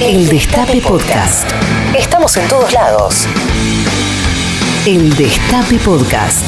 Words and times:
El 0.00 0.28
Destape 0.28 0.80
Podcast. 0.80 1.50
Estamos 1.98 2.36
en 2.36 2.48
todos 2.48 2.72
lados. 2.72 3.26
El 4.86 5.12
Destape 5.16 5.76
Podcast. 5.78 6.44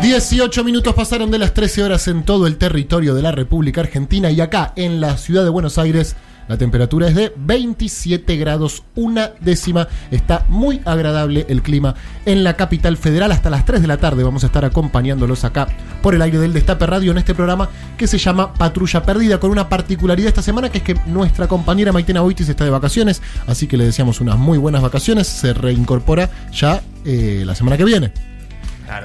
18 0.00 0.62
minutos 0.62 0.94
pasaron 0.94 1.32
de 1.32 1.38
las 1.38 1.54
13 1.54 1.82
horas 1.82 2.06
en 2.06 2.24
todo 2.24 2.46
el 2.46 2.56
territorio 2.56 3.16
de 3.16 3.22
la 3.22 3.32
República 3.32 3.80
Argentina 3.80 4.30
y 4.30 4.40
acá 4.40 4.72
en 4.76 5.00
la 5.00 5.16
ciudad 5.16 5.42
de 5.42 5.50
Buenos 5.50 5.76
Aires 5.76 6.14
la 6.48 6.58
temperatura 6.58 7.08
es 7.08 7.14
de 7.14 7.32
27 7.36 8.36
grados 8.36 8.82
una 8.94 9.32
décima. 9.40 9.88
Está 10.10 10.44
muy 10.48 10.80
agradable 10.84 11.46
el 11.48 11.62
clima 11.62 11.94
en 12.26 12.44
la 12.44 12.54
capital 12.54 12.96
federal. 12.96 13.32
Hasta 13.32 13.50
las 13.50 13.64
3 13.64 13.80
de 13.80 13.88
la 13.88 13.96
tarde 13.96 14.24
vamos 14.24 14.44
a 14.44 14.46
estar 14.46 14.64
acompañándolos 14.64 15.44
acá 15.44 15.68
por 16.02 16.14
el 16.14 16.22
aire 16.22 16.38
del 16.38 16.52
Destape 16.52 16.86
Radio 16.86 17.12
en 17.12 17.18
este 17.18 17.34
programa 17.34 17.68
que 17.96 18.06
se 18.06 18.18
llama 18.18 18.52
Patrulla 18.54 19.02
Perdida, 19.02 19.40
con 19.40 19.50
una 19.50 19.68
particularidad 19.68 20.28
esta 20.28 20.42
semana 20.42 20.68
que 20.70 20.78
es 20.78 20.84
que 20.84 20.94
nuestra 21.06 21.48
compañera 21.48 21.92
Maitena 21.92 22.20
Boitis 22.20 22.48
está 22.48 22.64
de 22.64 22.70
vacaciones, 22.70 23.22
así 23.46 23.66
que 23.66 23.76
le 23.76 23.84
deseamos 23.84 24.20
unas 24.20 24.38
muy 24.38 24.58
buenas 24.58 24.82
vacaciones. 24.82 25.26
Se 25.26 25.54
reincorpora 25.54 26.30
ya 26.52 26.82
eh, 27.04 27.42
la 27.46 27.54
semana 27.54 27.76
que 27.76 27.84
viene. 27.84 28.33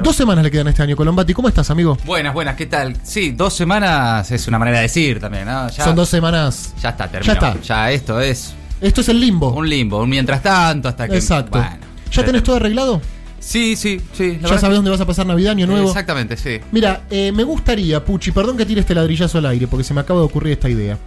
Dos 0.01 0.15
semanas 0.15 0.43
le 0.43 0.51
quedan 0.51 0.67
este 0.67 0.83
año, 0.83 0.95
Colombati. 0.95 1.33
¿Cómo 1.33 1.47
estás, 1.47 1.69
amigo? 1.69 1.97
Buenas, 2.05 2.33
buenas, 2.33 2.55
¿qué 2.55 2.65
tal? 2.65 2.95
Sí, 3.03 3.31
dos 3.31 3.53
semanas 3.53 4.29
es 4.31 4.47
una 4.47 4.59
manera 4.59 4.77
de 4.77 4.83
decir 4.83 5.19
también, 5.19 5.45
¿no? 5.45 5.69
Ya, 5.69 5.83
Son 5.83 5.95
dos 5.95 6.09
semanas. 6.09 6.73
Ya 6.81 6.89
está, 6.89 7.07
terminó. 7.09 7.33
Ya 7.33 7.39
está. 7.49 7.61
Ya 7.61 7.91
esto 7.91 8.19
es. 8.19 8.53
Esto 8.81 9.01
es 9.01 9.09
el 9.09 9.19
limbo. 9.19 9.51
Un 9.51 9.67
limbo, 9.67 10.01
un 10.01 10.09
mientras 10.09 10.41
tanto, 10.41 10.87
hasta 10.87 11.07
que. 11.07 11.15
Exacto. 11.15 11.63
¿Ya 12.11 12.25
tenés 12.25 12.43
todo 12.43 12.55
arreglado? 12.55 13.01
Sí, 13.39 13.75
sí, 13.75 14.01
sí. 14.13 14.39
¿Ya 14.41 14.57
sabes 14.57 14.75
dónde 14.75 14.91
vas 14.91 15.01
a 15.01 15.05
pasar 15.05 15.25
Navidad, 15.25 15.51
Año 15.51 15.65
Nuevo? 15.67 15.87
Exactamente, 15.87 16.35
sí. 16.37 16.59
Mira, 16.71 17.03
eh, 17.09 17.31
me 17.31 17.43
gustaría, 17.43 18.03
Puchi, 18.03 18.31
perdón 18.31 18.57
que 18.57 18.65
tire 18.65 18.81
este 18.81 18.93
ladrillazo 18.93 19.37
al 19.37 19.45
aire, 19.45 19.67
porque 19.67 19.83
se 19.83 19.93
me 19.93 20.01
acaba 20.01 20.19
de 20.19 20.25
ocurrir 20.25 20.53
esta 20.53 20.69
idea. 20.69 20.97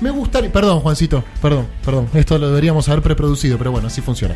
Me 0.00 0.10
gustaría. 0.10 0.52
Perdón, 0.52 0.80
Juancito, 0.80 1.24
perdón, 1.40 1.66
perdón. 1.84 2.08
Esto 2.14 2.38
lo 2.38 2.48
deberíamos 2.48 2.88
haber 2.88 3.02
preproducido, 3.02 3.56
pero 3.56 3.72
bueno, 3.72 3.86
así 3.86 4.00
funciona. 4.00 4.34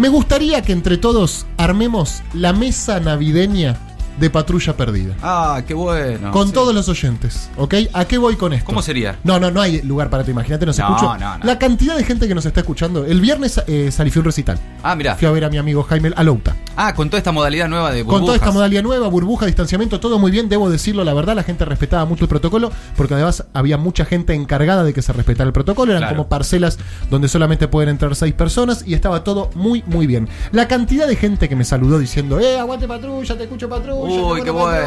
Me 0.00 0.08
gustaría 0.08 0.62
que 0.62 0.72
entre 0.72 0.96
todos 0.96 1.44
armemos 1.58 2.22
la 2.32 2.54
mesa 2.54 3.00
navideña 3.00 3.78
de 4.20 4.30
Patrulla 4.30 4.76
Perdida. 4.76 5.14
Ah, 5.22 5.62
qué 5.66 5.74
bueno. 5.74 6.30
Con 6.30 6.52
todos 6.52 6.74
los 6.74 6.88
oyentes, 6.88 7.50
¿ok? 7.56 7.74
¿A 7.94 8.04
qué 8.04 8.18
voy 8.18 8.36
con 8.36 8.52
esto? 8.52 8.66
¿Cómo 8.66 8.82
sería? 8.82 9.18
No, 9.24 9.40
no, 9.40 9.50
no 9.50 9.62
hay 9.62 9.80
lugar 9.82 10.10
para 10.10 10.22
tu 10.24 10.30
imagínate, 10.30 10.66
nos 10.66 10.78
no, 10.78 10.90
No, 10.90 11.18
no. 11.18 11.38
La 11.42 11.58
cantidad 11.58 11.96
de 11.96 12.04
gente 12.04 12.28
que 12.28 12.34
nos 12.34 12.44
está 12.44 12.60
escuchando. 12.60 13.04
El 13.06 13.20
viernes 13.20 13.62
eh, 13.66 13.90
salí 13.90 14.12
un 14.14 14.24
recital. 14.24 14.58
Ah, 14.82 14.94
mira. 14.94 15.16
Fui 15.16 15.26
a 15.26 15.30
ver 15.30 15.44
a 15.44 15.50
mi 15.50 15.56
amigo 15.56 15.82
Jaime 15.84 16.12
Alouta. 16.14 16.54
Ah, 16.76 16.94
con 16.94 17.08
toda 17.08 17.18
esta 17.18 17.32
modalidad 17.32 17.68
nueva 17.68 17.92
de 17.92 18.02
burbujas. 18.02 18.18
Con 18.18 18.26
toda 18.26 18.36
esta 18.36 18.52
modalidad 18.52 18.82
nueva, 18.82 19.08
burbuja, 19.08 19.46
distanciamiento, 19.46 20.00
todo 20.00 20.18
muy 20.18 20.30
bien, 20.30 20.48
debo 20.48 20.70
decirlo, 20.70 21.04
la 21.04 21.14
verdad, 21.14 21.34
la 21.34 21.42
gente 21.42 21.64
respetaba 21.64 22.04
mucho 22.04 22.24
el 22.24 22.28
protocolo, 22.28 22.70
porque 22.96 23.14
además 23.14 23.44
había 23.52 23.76
mucha 23.76 24.04
gente 24.04 24.34
encargada 24.34 24.84
de 24.84 24.92
que 24.92 25.02
se 25.02 25.12
respetara 25.12 25.46
el 25.46 25.52
protocolo, 25.52 25.96
eran 25.96 26.08
como 26.08 26.28
parcelas 26.28 26.78
donde 27.10 27.28
solamente 27.28 27.68
pueden 27.68 27.90
entrar 27.90 28.14
seis 28.14 28.34
personas 28.34 28.84
y 28.86 28.94
estaba 28.94 29.24
todo 29.24 29.50
muy, 29.54 29.82
muy 29.86 30.06
bien. 30.06 30.28
La 30.52 30.68
cantidad 30.68 31.06
de 31.06 31.16
gente 31.16 31.48
que 31.48 31.56
me 31.56 31.64
saludó 31.64 31.98
diciendo, 31.98 32.38
eh, 32.40 32.58
aguante 32.58 32.86
patrulla, 32.86 33.36
te 33.36 33.44
escucho 33.44 33.68
patrulla. 33.68 34.09
Uy, 34.10 34.42
qué 34.42 34.50
bueno 34.50 34.80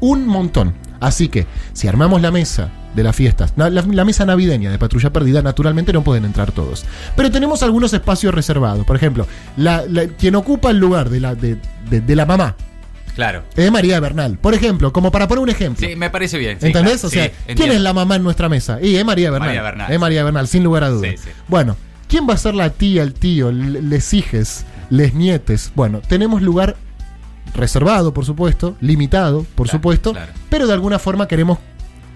un 0.00 0.26
montón. 0.26 0.74
Así 1.00 1.28
que, 1.28 1.46
si 1.72 1.88
armamos 1.88 2.20
la 2.20 2.30
mesa 2.30 2.70
de 2.94 3.02
las 3.04 3.14
fiestas, 3.14 3.52
la, 3.56 4.04
mesa 4.04 4.24
navideña 4.24 4.70
de 4.70 4.78
Patrulla 4.78 5.12
Perdida, 5.12 5.42
naturalmente 5.42 5.92
no 5.92 6.02
pueden 6.02 6.24
entrar 6.24 6.50
todos. 6.52 6.84
Pero 7.14 7.30
tenemos 7.30 7.62
algunos 7.62 7.92
espacios 7.92 8.34
reservados. 8.34 8.84
Por 8.84 8.96
ejemplo, 8.96 9.26
quien 10.18 10.34
ocupa 10.34 10.70
el 10.70 10.78
lugar 10.78 11.08
de 11.08 11.20
la, 11.20 11.34
de, 11.34 12.16
la 12.16 12.26
mamá, 12.26 12.56
Claro. 13.14 13.42
Es 13.56 13.72
María 13.72 13.98
Bernal. 13.98 14.38
Por 14.38 14.54
ejemplo, 14.54 14.92
como 14.92 15.10
para 15.10 15.26
poner 15.26 15.42
un 15.42 15.48
ejemplo. 15.48 15.88
Sí, 15.88 15.96
me 15.96 16.08
parece 16.08 16.38
bien. 16.38 16.56
¿Entendés? 16.60 17.02
o 17.02 17.10
sea, 17.10 17.32
¿quién 17.56 17.72
es 17.72 17.80
la 17.80 17.92
mamá 17.92 18.14
en 18.14 18.22
nuestra 18.22 18.48
mesa? 18.48 18.78
Y 18.80 18.94
es 18.94 19.04
María 19.04 19.32
Bernal. 19.32 19.90
Es 19.90 19.98
María 19.98 20.22
Bernal, 20.22 20.46
sin 20.46 20.62
lugar 20.62 20.84
a 20.84 20.90
dudas. 20.90 21.14
Bueno, 21.48 21.76
¿quién 22.08 22.28
va 22.28 22.34
a 22.34 22.36
ser 22.36 22.54
la 22.54 22.70
tía, 22.70 23.02
el 23.02 23.14
tío, 23.14 23.50
les 23.50 24.14
hijes, 24.14 24.64
les 24.88 25.14
nietes? 25.14 25.72
Bueno, 25.74 26.00
tenemos 26.00 26.42
lugar 26.42 26.76
reservado, 27.54 28.12
por 28.14 28.24
supuesto, 28.24 28.76
limitado, 28.80 29.44
por 29.54 29.68
supuesto, 29.68 30.14
pero 30.48 30.66
de 30.66 30.72
alguna 30.72 30.98
forma 30.98 31.28
queremos 31.28 31.58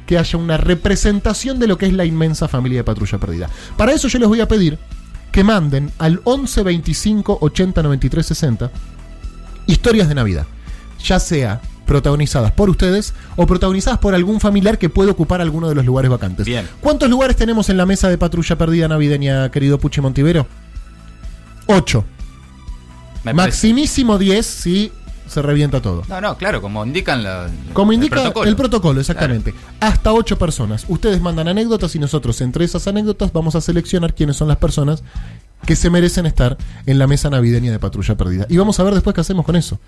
que 0.06 0.18
haya 0.18 0.38
una 0.38 0.56
representación 0.56 1.58
de 1.58 1.66
lo 1.66 1.78
que 1.78 1.86
es 1.86 1.92
la 1.92 2.04
inmensa 2.04 2.48
familia 2.48 2.80
de 2.80 2.84
Patrulla 2.84 3.18
Perdida. 3.18 3.48
Para 3.76 3.92
eso 3.92 4.08
yo 4.08 4.18
les 4.18 4.28
voy 4.28 4.40
a 4.40 4.48
pedir 4.48 4.78
que 5.30 5.44
manden 5.44 5.90
al 5.98 6.20
11 6.24 6.62
25 6.62 7.38
80 7.40 7.82
93 7.82 8.26
60 8.26 8.70
historias 9.66 10.08
de 10.08 10.14
Navidad, 10.14 10.46
ya 11.02 11.18
sea 11.18 11.60
protagonizadas 11.86 12.52
por 12.52 12.70
ustedes 12.70 13.14
o 13.36 13.46
protagonizadas 13.46 13.98
por 13.98 14.14
algún 14.14 14.40
familiar 14.40 14.78
que 14.78 14.88
pueda 14.88 15.10
ocupar 15.10 15.40
alguno 15.40 15.68
de 15.68 15.74
los 15.74 15.84
lugares 15.84 16.10
vacantes. 16.10 16.46
Bien. 16.46 16.68
¿Cuántos 16.80 17.08
lugares 17.10 17.36
tenemos 17.36 17.68
en 17.68 17.76
la 17.76 17.86
mesa 17.86 18.08
de 18.08 18.18
Patrulla 18.18 18.56
Perdida 18.56 18.88
navideña, 18.88 19.50
querido 19.50 19.78
Puchi 19.78 20.00
Montivero? 20.00 20.46
8. 21.66 22.04
Maximísimo 23.34 24.18
10 24.18 24.46
si 24.46 24.92
se 25.32 25.42
revienta 25.42 25.80
todo. 25.80 26.02
No, 26.08 26.20
no, 26.20 26.36
claro, 26.36 26.60
como 26.60 26.84
indican 26.84 27.22
la, 27.22 27.48
como 27.72 27.92
indica 27.92 28.32
el 28.44 28.56
protocolo, 28.56 29.00
exactamente. 29.00 29.54
Hasta 29.80 30.12
ocho 30.12 30.38
personas. 30.38 30.84
Ustedes 30.88 31.20
mandan 31.20 31.48
anécdotas 31.48 31.94
y 31.94 31.98
nosotros 31.98 32.40
entre 32.40 32.64
esas 32.64 32.86
anécdotas 32.86 33.32
vamos 33.32 33.54
a 33.54 33.60
seleccionar 33.60 34.14
quiénes 34.14 34.36
son 34.36 34.48
las 34.48 34.58
personas 34.58 35.02
que 35.64 35.76
se 35.76 35.90
merecen 35.90 36.26
estar 36.26 36.58
en 36.86 36.98
la 36.98 37.06
mesa 37.06 37.30
navideña 37.30 37.72
de 37.72 37.78
Patrulla 37.78 38.16
Perdida. 38.16 38.46
Y 38.48 38.56
vamos 38.58 38.78
a 38.78 38.82
ver 38.82 38.94
después 38.94 39.14
qué 39.14 39.22
hacemos 39.22 39.46
con 39.46 39.56
eso. 39.56 39.78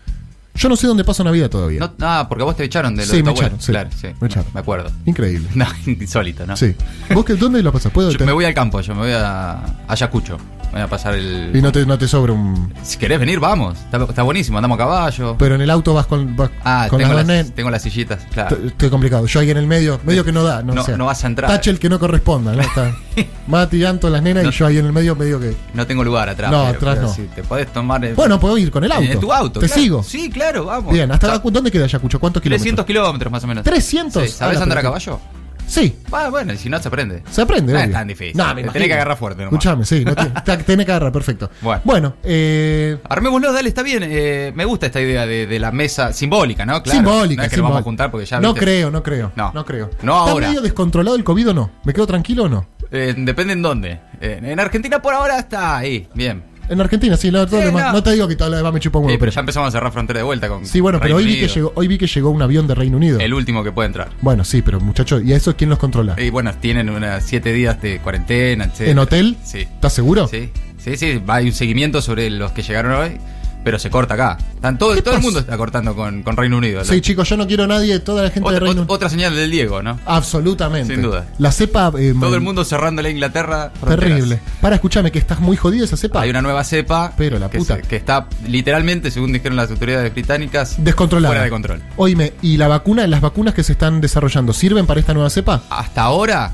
Yo 0.54 0.68
no 0.68 0.76
sé 0.76 0.86
dónde 0.86 1.02
paso 1.02 1.24
Navidad 1.24 1.50
todavía. 1.50 1.80
No, 1.80 1.92
ah, 2.00 2.26
porque 2.28 2.44
vos 2.44 2.56
te 2.56 2.64
echaron 2.64 2.94
de 2.94 3.04
lo 3.04 3.12
sí, 3.12 3.22
me 3.24 3.32
echaron, 3.32 3.60
sí, 3.60 3.72
claro, 3.72 3.90
sí, 4.00 4.08
me 4.20 4.28
echaron. 4.28 4.46
Me 4.54 4.60
acuerdo. 4.60 4.90
Increíble. 5.04 5.48
No, 5.54 5.66
insólito, 5.86 6.46
¿no? 6.46 6.56
Sí. 6.56 6.74
¿Vos 7.12 7.24
que, 7.24 7.34
dónde 7.34 7.62
lo 7.62 7.72
pasas? 7.72 7.92
¿Puedo 7.92 8.10
yo 8.10 8.24
me 8.24 8.32
voy 8.32 8.44
al 8.44 8.54
campo, 8.54 8.80
yo 8.80 8.94
me 8.94 9.00
voy 9.00 9.12
a 9.12 9.60
Ayacucho 9.88 10.38
voy 10.74 10.82
a 10.82 10.88
pasar 10.88 11.14
el. 11.14 11.50
Y 11.54 11.62
no 11.62 11.72
te, 11.72 11.86
no 11.86 11.96
te 11.96 12.08
sobra 12.08 12.32
un. 12.32 12.72
Si 12.82 12.98
querés 12.98 13.20
venir, 13.20 13.38
vamos. 13.38 13.78
Está, 14.08 14.22
buenísimo, 14.22 14.58
andamos 14.58 14.76
a 14.76 14.78
caballo. 14.78 15.36
Pero 15.38 15.54
en 15.54 15.60
el 15.60 15.70
auto 15.70 15.94
vas 15.94 16.06
con. 16.06 16.36
ah, 16.64 16.88
tengo, 16.90 17.14
las, 17.14 17.50
tengo 17.52 17.70
las 17.70 17.82
sillitas, 17.82 18.26
claro. 18.32 18.58
Estoy 18.66 18.90
complicado. 18.90 19.26
Yo 19.26 19.40
ahí 19.40 19.50
en 19.50 19.56
el 19.56 19.66
medio, 19.66 20.00
medio 20.04 20.24
que 20.24 20.32
no 20.32 20.42
da. 20.42 20.62
No, 20.62 20.74
no, 20.74 21.06
vas 21.06 21.24
a 21.24 21.26
entrar. 21.28 21.50
Tache 21.50 21.70
el 21.70 21.78
que 21.78 21.88
no 21.88 21.98
corresponda, 21.98 22.52
¿no? 22.52 22.62
Está 22.62 22.94
Mati, 23.46 23.78
Llanto, 23.78 24.10
las 24.10 24.22
nenas 24.22 24.44
y 24.46 24.50
yo 24.50 24.66
ahí 24.66 24.78
en 24.78 24.86
el 24.86 24.92
medio, 24.92 25.14
medio 25.14 25.38
que. 25.38 25.54
No 25.74 25.86
tengo 25.86 26.02
lugar 26.02 26.28
atrás. 26.28 26.50
No, 26.50 26.66
atrás 26.66 27.00
no. 27.00 27.12
te 27.34 27.42
podés 27.44 27.72
tomar. 27.72 28.14
Bueno, 28.14 28.40
puedo 28.40 28.58
ir 28.58 28.70
con 28.70 28.82
el 28.84 28.92
auto. 28.92 29.12
En 29.12 29.20
tu 29.20 29.32
auto. 29.32 29.60
Te 29.60 29.68
sigo. 29.68 30.02
Sí, 30.02 30.28
claro, 30.30 30.64
vamos. 30.64 30.92
Bien, 30.92 31.10
¿hasta 31.10 31.38
dónde 31.38 31.70
queda 31.70 31.84
Ayacucho? 31.84 32.18
¿Cuántos 32.18 32.42
kilómetros? 32.42 32.62
300 32.62 32.86
kilómetros 32.86 33.32
más 33.32 33.44
o 33.44 33.46
menos. 33.46 33.64
¿300? 33.64 34.28
¿Sabes 34.28 34.60
andar 34.60 34.78
a 34.78 34.82
caballo? 34.82 35.20
Sí. 35.66 35.96
Ah, 36.12 36.28
bueno, 36.30 36.52
y 36.52 36.58
si 36.58 36.68
no 36.68 36.80
se 36.80 36.88
aprende. 36.88 37.22
Se 37.30 37.42
aprende, 37.42 37.72
No 37.72 37.78
es 37.78 37.92
tan 37.92 38.06
difícil. 38.06 38.36
No, 38.36 38.54
me 38.54 38.64
tenés 38.64 38.88
que 38.88 38.94
agarrar 38.94 39.16
fuerte. 39.16 39.44
Escuchame, 39.44 39.84
sí. 39.84 40.04
No 40.04 40.14
tenés 40.66 40.86
que 40.86 40.92
agarrar, 40.92 41.12
perfecto. 41.12 41.50
Bueno, 41.60 41.82
bueno 41.84 42.16
eh... 42.22 42.98
armémoslo, 43.08 43.52
dale, 43.52 43.68
está 43.68 43.82
bien. 43.82 44.02
Eh, 44.06 44.52
me 44.54 44.64
gusta 44.64 44.86
esta 44.86 45.00
idea 45.00 45.26
de, 45.26 45.58
la 45.58 45.72
mesa 45.72 46.12
simbólica, 46.12 46.66
¿no? 46.66 46.82
Claro, 46.82 46.98
simbólica. 46.98 47.42
No 47.42 47.46
es 47.46 47.50
que 47.50 47.56
lo 47.56 47.62
vamos 47.64 47.80
a 47.80 47.82
juntar 47.82 48.10
porque 48.10 48.26
ya. 48.26 48.40
No 48.40 48.54
creo, 48.54 48.90
no 48.90 49.02
creo. 49.02 49.32
No, 49.36 49.52
no 49.52 49.64
creo. 49.64 49.90
No 50.02 50.18
¿Está 50.18 50.32
ahora. 50.32 50.48
medio 50.48 50.60
descontrolado 50.60 51.16
el 51.16 51.24
COVID 51.24 51.50
o 51.50 51.54
no? 51.54 51.70
¿Me 51.84 51.92
quedo 51.92 52.06
tranquilo 52.06 52.44
o 52.44 52.48
no? 52.48 52.66
Eh, 52.90 53.14
depende 53.16 53.54
en 53.54 53.62
dónde. 53.62 54.00
Eh, 54.20 54.40
en 54.42 54.60
Argentina 54.60 55.00
por 55.02 55.14
ahora 55.14 55.38
está 55.38 55.76
ahí, 55.76 56.08
bien. 56.14 56.53
En 56.68 56.80
Argentina, 56.80 57.16
sí, 57.16 57.30
no, 57.30 57.46
te 57.46 58.12
digo 58.12 58.28
que 58.28 58.36
todo 58.36 58.50
lo 58.50 58.56
demás 58.56 58.72
me 58.72 58.80
chupa 58.80 58.98
un 58.98 59.06
huevo. 59.06 59.14
Sí, 59.14 59.18
pero 59.18 59.32
ya 59.32 59.40
empezamos 59.40 59.68
a 59.68 59.70
cerrar 59.70 59.92
frontera 59.92 60.20
de 60.20 60.24
vuelta 60.24 60.48
con. 60.48 60.64
Sí, 60.66 60.80
bueno, 60.80 60.98
pero 61.00 61.16
hoy 61.16 61.24
vi, 61.24 61.40
que 61.40 61.48
llegó, 61.48 61.72
hoy 61.74 61.88
vi 61.88 61.98
que 61.98 62.06
llegó 62.06 62.30
un 62.30 62.42
avión 62.42 62.66
de 62.66 62.74
Reino 62.74 62.96
Unido. 62.96 63.20
El 63.20 63.34
último 63.34 63.62
que 63.62 63.72
puede 63.72 63.86
entrar. 63.86 64.10
Bueno, 64.20 64.44
sí, 64.44 64.62
pero 64.62 64.80
muchachos, 64.80 65.22
¿y 65.24 65.32
a 65.32 65.36
eso 65.36 65.56
quién 65.56 65.70
los 65.70 65.78
controla? 65.78 66.14
Y 66.18 66.30
bueno, 66.30 66.52
tienen 66.54 66.90
unas 66.90 67.24
siete 67.24 67.52
días 67.52 67.80
de 67.82 67.98
cuarentena, 67.98 68.64
etc. 68.64 68.88
¿En 68.88 68.98
hotel? 68.98 69.36
Sí. 69.44 69.60
¿Estás 69.60 69.92
seguro? 69.92 70.28
Sí, 70.28 70.50
sí, 70.78 70.96
sí. 70.96 71.22
Hay 71.26 71.46
un 71.46 71.52
seguimiento 71.52 72.00
sobre 72.00 72.30
los 72.30 72.52
que 72.52 72.62
llegaron 72.62 72.92
hoy 72.92 73.18
pero 73.64 73.78
se 73.78 73.90
corta 73.90 74.14
acá. 74.14 74.38
todo, 74.78 74.94
todo 75.02 75.14
el 75.14 75.22
mundo 75.22 75.40
está 75.40 75.56
cortando 75.56 75.96
con, 75.96 76.22
Reino 76.36 76.58
Unido. 76.58 76.84
Sí, 76.84 77.00
chicos, 77.00 77.28
yo 77.28 77.36
no 77.36 77.46
quiero 77.46 77.64
a 77.64 77.66
nadie, 77.66 77.98
toda 77.98 78.22
la 78.22 78.30
gente 78.30 78.50
de 78.52 78.60
Reino 78.60 78.82
Unido. 78.82 78.94
Otra 78.94 79.08
señal 79.08 79.34
del 79.34 79.50
Diego, 79.50 79.82
¿no? 79.82 79.98
Absolutamente. 80.04 80.92
Sin 80.92 81.02
duda. 81.02 81.26
La 81.38 81.50
cepa. 81.50 81.92
Eh, 81.98 82.14
todo 82.18 82.34
el 82.34 82.42
mundo 82.42 82.64
cerrando 82.64 83.02
la 83.02 83.08
Inglaterra. 83.08 83.72
Terrible. 83.86 84.40
Para, 84.60 84.76
escucharme, 84.76 85.10
que 85.10 85.18
estás 85.18 85.40
muy 85.40 85.56
jodido 85.56 85.84
esa 85.84 85.96
cepa. 85.96 86.20
Hay 86.20 86.30
una 86.30 86.42
nueva 86.42 86.62
cepa. 86.64 87.12
Pero 87.16 87.38
la 87.38 87.48
puta. 87.48 87.80
Que, 87.80 87.96
está 87.96 88.28
literalmente, 88.46 89.10
según 89.10 89.32
dijeron 89.32 89.56
las 89.56 89.70
autoridades 89.70 90.12
británicas, 90.12 90.76
descontrolada. 90.78 91.30
Fuera 91.32 91.44
de 91.44 91.50
control. 91.50 91.82
Oíme, 91.96 92.34
¿y 92.42 92.56
la 92.58 92.68
vacuna, 92.68 93.06
las 93.06 93.20
vacunas 93.20 93.54
que 93.54 93.62
se 93.62 93.72
están 93.72 94.00
desarrollando, 94.00 94.52
sirven 94.52 94.86
para 94.86 95.00
esta 95.00 95.14
nueva 95.14 95.30
cepa? 95.30 95.62
Hasta 95.70 96.02
ahora, 96.02 96.52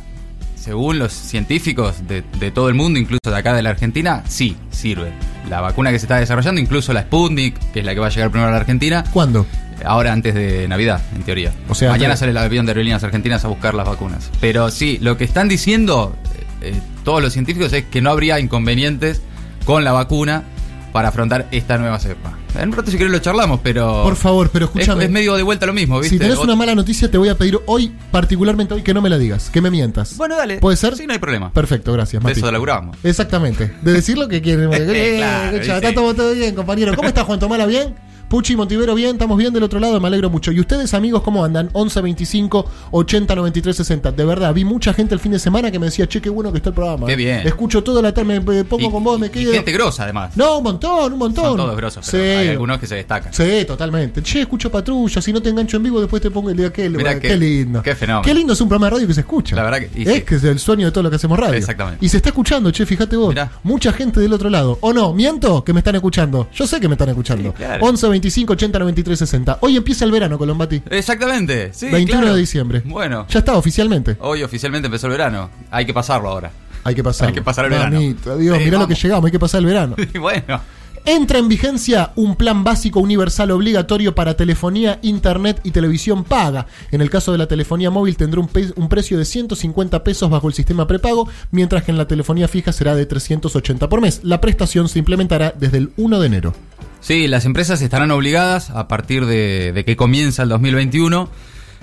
según 0.61 0.99
los 0.99 1.13
científicos 1.13 2.07
de, 2.07 2.23
todo 2.51 2.69
el 2.69 2.75
mundo, 2.75 2.99
incluso 2.99 3.31
de 3.31 3.37
acá 3.37 3.55
de 3.55 3.63
la 3.63 3.71
Argentina, 3.71 4.23
sí, 4.29 4.57
sirve. 4.71 5.11
La 5.49 5.63
vacuna 5.63 5.91
que 5.91 5.99
se 5.99 6.05
está 6.05 6.19
desarrollando, 6.19 6.61
incluso 6.61 6.93
la 6.93 7.03
Sputnik, 7.03 7.59
que 7.73 7.81
es 7.81 7.85
la 7.85 7.95
que 7.95 8.01
va 8.01 8.09
a 8.09 8.11
llegar 8.11 8.31
primero 8.31 8.49
a 8.49 8.53
la 8.53 8.59
Argentina. 8.59 9.05
¿Cuándo? 9.11 9.47
Ahora 9.85 10.13
antes 10.13 10.35
de 10.35 10.69
Navidad, 10.69 11.01
en 11.17 11.23
teoría. 11.23 11.55
O 11.69 11.75
sea, 11.75 11.91
mañana 11.91 12.15
sale 12.15 12.33
el 12.33 12.37
avión 12.37 12.67
de 12.67 12.73
aerolíneas 12.73 13.03
argentinas 13.03 13.45
a 13.47 13.49
buscar 13.49 13.73
las 13.73 13.87
vacunas. 13.87 14.31
Pero 14.41 14.71
sí, 14.71 14.99
lo 15.01 15.17
que 15.17 15.25
están 15.25 15.49
diciendo 15.49 16.15
eh, 16.61 16.73
eh, 16.73 16.81
todos 17.05 17.23
los 17.23 17.33
científicos 17.33 17.73
es 17.73 17.85
que 17.87 18.03
no 18.03 18.11
habría 18.11 18.39
inconvenientes 18.39 19.23
con 19.65 19.83
la 19.83 19.93
vacuna 19.93 20.45
para 20.93 21.09
afrontar 21.09 21.47
esta 21.51 21.79
nueva 21.79 21.99
cepa. 21.99 22.37
En 22.59 22.71
un 22.71 22.77
rato 22.77 22.91
si 22.91 22.99
querés 22.99 23.13
lo 23.13 23.19
charlamos, 23.21 23.61
pero... 23.63 24.03
Por 24.03 24.17
favor, 24.17 24.51
pero 24.53 24.67
escúchame. 24.67 25.05
Es, 25.05 25.11
medio 25.11 25.37
de 25.37 25.43
vuelta 25.43 25.67
lo 25.67 25.73
mismo, 25.73 26.01
¿viste? 26.01 26.17
Si 26.17 26.19
tenés 26.19 26.39
una 26.39 26.57
mala 26.57 26.75
noticia, 26.75 27.11
te 27.11 27.17
voy 27.17 27.29
a 27.29 27.39
pedir 27.39 27.59
hoy, 27.67 27.95
particularmente 28.11 28.75
hoy, 28.75 28.83
que 28.83 28.93
no 28.93 29.01
me 29.01 29.09
la 29.09 29.19
digas, 29.19 29.51
que 29.51 29.61
me 29.61 29.71
mientas. 29.71 30.17
Bueno, 30.17 30.37
dale. 30.37 30.59
¿Puede 30.59 30.77
ser? 30.77 30.97
Sí, 30.97 31.07
no 31.07 31.13
hay 31.13 31.19
problema. 31.19 31.53
Perfecto, 31.53 31.93
gracias, 31.93 32.23
Mati. 32.23 32.35
De 32.35 32.41
eso 32.41 32.51
laburamos. 32.51 32.97
Exactamente. 33.05 33.73
De 33.83 33.93
decir 33.93 34.19
lo 34.19 34.29
que 34.29 34.43
quieren. 34.43 34.71
claro, 34.71 35.57
está 35.57 35.95
todo 35.95 36.33
bien, 36.33 36.55
compañero. 36.55 36.95
¿Cómo 36.97 37.09
estás, 37.09 37.25
Juan 37.25 37.39
Tomala? 37.39 37.67
¿Bien? 37.67 37.95
Puchi, 38.31 38.55
Montivero, 38.55 38.95
bien, 38.95 39.11
estamos 39.11 39.37
bien 39.37 39.53
del 39.53 39.65
otro 39.65 39.81
lado, 39.81 39.99
me 39.99 40.07
alegro 40.07 40.31
mucho. 40.31 40.53
¿Y 40.53 40.61
ustedes, 40.61 40.95
amigos, 40.95 41.21
cómo 41.25 41.45
andan? 41.45 41.69
11 41.73 42.01
25 42.01 42.71
80 42.93 43.35
93 43.35 43.75
60. 43.75 44.13
De 44.13 44.25
verdad, 44.25 44.55
vi 44.55 44.65
mucha 44.65 44.95
gente 44.95 45.15
el 45.15 45.21
fin 45.21 45.33
de 45.33 45.41
semana 45.41 45.73
que 45.73 45.81
me 45.81 45.87
decía, 45.87 46.07
che, 46.07 46.23
qué 46.23 46.31
bueno 46.31 46.53
que 46.53 46.59
está 46.59 46.69
el 46.69 46.77
programa. 46.77 47.09
Qué 47.09 47.17
bien. 47.17 47.45
Escucho 47.45 47.83
toda 47.83 48.01
la 48.01 48.15
tarde, 48.15 48.39
me 48.39 48.65
pongo 48.65 48.93
con 48.93 49.03
vos, 49.03 49.19
me 49.19 49.33
quedo. 49.33 49.51
Y 49.51 49.55
gente 49.57 49.73
grosa, 49.73 50.05
además. 50.05 50.37
No, 50.37 50.59
un 50.59 50.63
montón, 50.63 51.13
un 51.13 51.19
montón. 51.19 51.45
Son 51.45 51.57
todos 51.57 51.77
grosos, 51.77 52.09
pero 52.09 52.23
sí. 52.23 52.31
hay 52.31 52.49
algunos 52.51 52.79
que 52.79 52.87
se 52.87 52.95
destacan. 52.95 53.35
Sí, 53.35 53.65
totalmente. 53.67 54.23
Che, 54.23 54.43
escucho 54.43 54.71
patrulla, 54.71 55.21
si 55.21 55.33
no 55.33 55.43
te 55.43 55.49
engancho 55.49 55.79
en 55.79 55.83
vivo, 55.83 56.01
después 56.01 56.23
te 56.23 56.31
pongo 56.31 56.51
el 56.51 56.57
día 56.57 56.73
que 56.73 56.89
qué 57.21 57.37
lindo. 57.37 57.83
Qué 57.83 57.97
fenómeno. 57.97 58.23
Qué 58.23 58.33
lindo 58.33 58.53
es 58.53 58.61
un 58.61 58.69
programa 58.69 58.87
de 58.87 58.91
radio 58.91 59.09
que 59.09 59.15
se 59.15 59.23
escucha. 59.23 59.57
La 59.57 59.65
verdad 59.65 59.81
que. 59.81 60.03
es 60.05 60.23
que 60.23 60.37
es 60.37 60.45
el 60.45 60.61
sueño 60.61 60.87
de 60.87 60.93
todo 60.93 61.03
lo 61.03 61.11
que 61.11 61.17
hacemos 61.17 61.37
radio. 61.37 61.55
Exactamente. 61.55 62.07
Y 62.07 62.09
se 62.09 62.19
está 62.19 62.29
escuchando, 62.29 62.71
che, 62.71 62.87
fíjate 62.87 63.17
vos. 63.17 63.35
Mucha 63.65 63.93
gente 63.93 64.21
del 64.21 64.33
otro 64.33 64.51
lado. 64.51 64.79
¿O 64.83 64.93
no? 64.93 65.13
¿Miento? 65.15 65.65
Que 65.65 65.73
me 65.73 65.81
están 65.81 65.97
escuchando. 65.97 66.49
Yo 66.55 66.65
sé 66.65 66.79
que 66.79 66.87
me 66.87 66.95
están 66.95 67.09
escuchando. 67.09 67.53
11 67.81 68.09
25 68.09 68.20
80 68.29 68.79
93 68.79 69.19
2360. 69.19 69.59
Hoy 69.61 69.77
empieza 69.77 70.05
el 70.05 70.13
verano, 70.13 70.39
Colombati. 70.39 70.83
Exactamente, 70.91 71.71
sí. 71.73 71.89
21 71.89 72.35
de 72.35 72.39
diciembre. 72.39 72.83
Bueno. 72.85 73.27
Ya 73.29 73.41
está, 73.41 73.57
oficialmente. 73.57 74.17
Hoy 74.21 74.43
oficialmente 74.43 74.87
empezó 74.87 75.07
el 75.07 75.13
verano. 75.13 75.51
Hay 75.71 75.87
que 75.87 75.95
pasarlo 75.95 76.29
ahora. 76.29 76.51
Hay 76.85 76.95
que 76.95 77.05
pasarlo. 77.05 77.29
Hay 77.29 77.35
que 77.35 77.43
pasar 77.43 77.65
el 77.67 77.71
verano. 77.71 78.01
Dios, 78.01 78.59
mirá 78.59 78.79
lo 78.79 78.89
que 78.89 78.95
llegamos, 78.95 79.25
hay 79.27 79.33
que 79.33 79.39
pasar 79.39 79.61
el 79.61 79.67
verano. 79.67 79.97
bueno. 80.21 80.61
Entra 81.07 81.39
en 81.39 81.49
vigencia 81.49 82.13
un 82.15 82.37
plan 82.37 82.63
básico 82.63 83.01
universal 83.01 83.51
obligatorio 83.53 84.15
para 84.15 84.37
telefonía, 84.37 84.99
internet 85.01 85.59
y 85.65 85.71
televisión 85.71 86.25
paga. 86.25 86.67
En 86.91 87.01
el 87.01 87.09
caso 87.09 87.33
de 87.33 87.39
la 87.39 87.47
telefonía 87.47 87.91
móvil 87.91 88.19
tendrá 88.19 88.41
un, 88.41 88.51
un, 88.77 88.89
precio 88.91 89.17
de 89.17 89.25
150 89.25 90.05
pesos 90.05 90.29
bajo 90.29 90.47
el 90.49 90.55
sistema 90.55 90.87
prepago, 90.87 91.27
mientras 91.53 91.85
que 91.85 91.91
en 91.91 91.99
la 91.99 92.07
telefonía 92.07 92.49
fija 92.49 92.71
será 92.73 92.95
de 92.95 93.07
380 93.07 93.89
por 93.89 94.03
mes. 94.03 94.21
La 94.25 94.43
prestación 94.43 94.89
se 94.89 94.99
implementará 94.99 95.55
desde 95.59 95.79
el 95.79 95.93
1 95.97 96.21
de 96.21 96.27
enero. 96.27 96.55
Sí, 97.01 97.29
las 97.29 97.45
empresas 97.47 97.81
estarán 97.81 98.11
obligadas 98.11 98.71
a 98.71 98.87
partir 98.87 99.27
de, 99.27 99.83
que 99.87 99.97
comienza 99.97 100.43
el 100.43 100.51
2021 100.51 101.31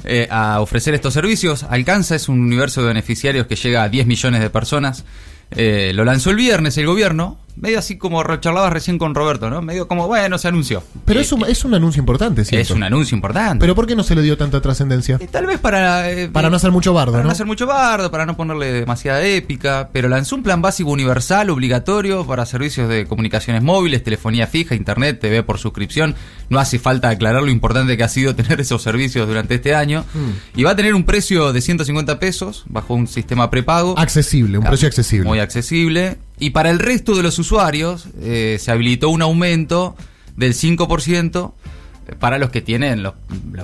eh, 0.04 0.28
a 0.30 0.62
ofrecer 0.62 0.94
estos 0.94 1.14
servicios. 1.14 1.64
Alcanza 1.64 2.16
es 2.16 2.30
un 2.30 2.40
universo 2.40 2.82
de 2.82 2.88
beneficiarios 2.88 3.48
que 3.48 3.56
llega 3.56 3.84
a 3.84 3.90
10 3.90 4.06
millones 4.06 4.42
de 4.42 4.50
personas. 4.50 5.06
Eh, 5.52 5.92
lo 5.96 6.06
lanzó 6.06 6.30
el 6.30 6.36
viernes 6.36 6.78
el 6.78 6.86
gobierno 6.86 7.40
medio 7.60 7.80
así 7.80 7.98
como 7.98 8.24
charlabas 8.38 8.72
recién 8.72 8.98
con 8.98 9.16
Roberto, 9.16 9.50
¿no? 9.50 9.62
Medio 9.62 9.88
como, 9.88 10.08
bueno, 10.08 10.38
se 10.38 10.48
anunció. 10.48 10.84
Pero 11.06 11.20
es, 11.20 11.32
un, 11.32 11.46
es 11.46 11.66
un 11.66 11.74
anuncio 11.74 12.00
importante, 12.00 12.46
¿sí? 12.46 12.56
Es 12.56 12.72
un 12.72 12.84
anuncio 12.84 13.16
importante. 13.16 13.60
Pero 13.60 13.76
¿por 13.76 13.88
qué 13.88 13.96
no 13.96 14.04
se 14.04 14.16
le 14.16 14.22
dio 14.22 14.38
tanta 14.38 14.62
trascendencia? 14.62 15.20
tal 15.32 15.46
vez 15.46 15.60
para... 15.60 16.12
Eh, 16.12 16.30
para 16.30 16.50
no 16.50 16.56
hacer 16.58 16.72
mucho 16.72 16.94
bardo, 16.94 17.14
para 17.14 17.24
¿no? 17.24 17.28
no 17.30 17.34
hacer 17.34 17.46
mucho 17.46 17.66
bardo, 17.66 18.12
para 18.12 18.26
no 18.26 18.38
ponerle 18.38 18.72
demasiada 18.72 19.26
épica, 19.26 19.90
pero 19.92 20.08
lanzó 20.08 20.36
un 20.36 20.44
plan 20.44 20.62
básico 20.62 20.92
universal, 20.92 21.50
obligatorio, 21.50 22.26
para 22.26 22.46
servicios 22.46 22.90
de 22.90 23.06
comunicaciones 23.06 23.64
móviles, 23.64 24.04
telefonía 24.04 24.48
fija, 24.48 24.76
internet, 24.76 25.20
TV 25.20 25.44
por 25.44 25.58
suscripción. 25.58 26.16
No 26.50 26.60
hace 26.60 26.80
falta 26.80 27.10
aclarar 27.10 27.44
lo 27.44 27.50
importante 27.50 27.98
que 27.98 28.04
ha 28.04 28.10
sido 28.10 28.36
tener 28.36 28.62
esos 28.62 28.82
servicios 28.82 29.28
durante 29.28 29.56
este 29.56 29.74
año. 29.74 30.06
Mm. 30.14 30.60
Y 30.60 30.64
va 30.64 30.72
a 30.72 30.76
tener 30.76 30.94
un 30.94 31.04
precio 31.04 31.54
de 31.54 31.62
150 31.62 32.20
pesos, 32.20 32.66
bajo 32.68 32.94
un 32.94 33.08
sistema 33.08 33.50
prepago. 33.50 33.98
Accesible, 33.98 34.58
un 34.58 34.66
precio 34.66 34.88
accesible. 34.88 35.28
Muy 35.28 35.40
accesible. 35.40 36.18
Y 36.40 36.52
para 36.52 36.70
el 36.70 36.80
resto 36.80 37.16
de 37.16 37.24
los 37.24 37.40
usuarios 37.40 38.08
eh, 38.22 38.58
se 38.60 38.72
habilitó 38.72 39.10
un 39.10 39.22
aumento 39.22 39.96
del 40.36 40.54
5% 40.54 41.54
para 42.20 42.38
los 42.38 42.50
que 42.52 42.62
tienen 42.62 43.04
los, 43.04 43.16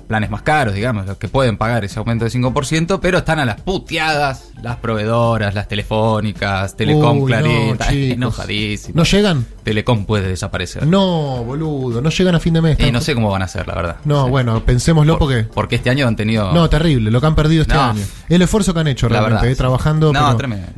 planes 0.08 0.30
más 0.30 0.42
caros, 0.42 0.74
digamos, 0.74 1.06
los 1.06 1.18
que 1.18 1.30
pueden 1.30 1.58
pagar 1.58 1.86
ese 1.86 2.00
aumento 2.00 2.26
de 2.26 2.32
5%, 2.32 3.00
pero 3.02 3.20
están 3.20 3.40
a 3.40 3.46
las 3.46 3.62
puteadas 3.62 4.52
las 4.62 4.78
proveedoras, 4.78 5.56
las 5.56 5.68
telefónicas, 5.68 6.76
Telecom, 6.76 7.26
Clarín, 7.26 7.78
enojadísimos. 7.90 8.96
¿No 8.96 9.04
llegan? 9.04 9.46
Telecom 9.64 10.06
puede 10.06 10.28
desaparecer. 10.28 10.86
No, 10.86 11.44
boludo, 11.44 12.02
no 12.02 12.10
llegan 12.10 12.36
a 12.36 12.40
fin 12.40 12.54
de 12.54 12.62
mes. 12.62 12.80
Y 12.80 12.92
no 12.92 13.02
sé 13.02 13.16
cómo 13.16 13.32
van 13.32 13.42
a 13.42 13.46
hacer, 13.46 13.68
la 13.68 13.76
verdad. 13.76 13.98
No, 14.06 14.28
bueno, 14.28 14.64
pensémoslo 14.66 15.18
porque... 15.18 15.44
Porque 15.44 15.76
este 15.76 15.90
año 15.90 16.08
han 16.08 16.16
tenido... 16.16 16.52
No, 16.54 16.70
terrible, 16.70 17.12
lo 17.12 17.22
que 17.22 17.28
han 17.28 17.36
perdido 17.36 17.62
este 17.64 17.76
año. 17.76 18.02
El 18.30 18.42
esfuerzo 18.42 18.74
que 18.74 18.80
han 18.82 18.88
hecho 18.88 19.08
realmente, 19.08 19.52
eh, 19.52 19.56
trabajando 19.56 20.12